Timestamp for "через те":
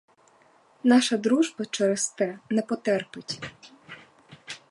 1.65-2.39